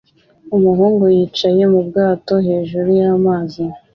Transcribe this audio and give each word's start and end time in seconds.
Umuhungu 0.55 1.03
yicaye 1.15 1.61
mu 1.71 1.79
bwato 1.87 2.35
hejuru 2.47 2.89
y'amazi 2.99 3.63